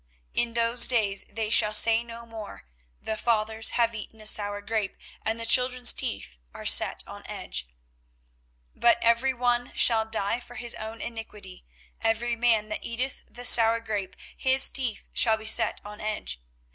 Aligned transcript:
24:031:029 0.33 0.43
In 0.47 0.53
those 0.55 0.87
days 0.87 1.25
they 1.29 1.49
shall 1.51 1.73
say 1.75 2.03
no 2.03 2.25
more, 2.25 2.65
The 3.03 3.17
fathers 3.17 3.69
have 3.77 3.93
eaten 3.93 4.19
a 4.19 4.25
sour 4.25 4.59
grape, 4.61 4.97
and 5.23 5.39
the 5.39 5.45
children's 5.45 5.93
teeth 5.93 6.37
are 6.55 6.65
set 6.65 7.03
on 7.05 7.21
edge. 7.27 7.67
24:031:030 8.73 8.81
But 8.81 8.97
every 9.03 9.33
one 9.35 9.71
shall 9.75 10.05
die 10.05 10.39
for 10.39 10.55
his 10.55 10.73
own 10.73 11.01
iniquity: 11.01 11.65
every 12.01 12.35
man 12.35 12.69
that 12.69 12.83
eateth 12.83 13.21
the 13.29 13.45
sour 13.45 13.79
grape, 13.79 14.15
his 14.35 14.71
teeth 14.71 15.05
shall 15.13 15.37
be 15.37 15.45
set 15.45 15.79
on 15.85 16.01
edge. 16.01 16.41